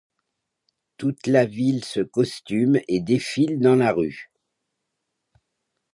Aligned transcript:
Toute 0.97 1.27
la 1.27 1.45
ville 1.45 1.85
se 1.85 1.99
costume 1.99 2.79
et 2.87 3.01
défile 3.01 3.59
dans 3.59 3.75
la 3.75 3.93
rue. 3.93 4.31